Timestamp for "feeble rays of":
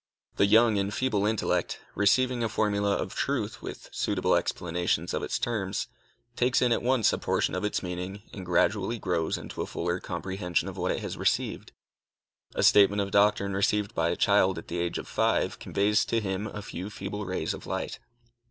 16.89-17.67